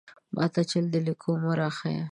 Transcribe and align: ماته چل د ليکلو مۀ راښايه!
ماته 0.35 0.61
چل 0.69 0.85
د 0.93 0.95
ليکلو 1.05 1.33
مۀ 1.41 1.51
راښايه! 1.59 2.05